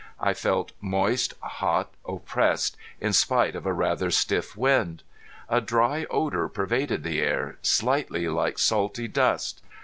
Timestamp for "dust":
9.07-9.61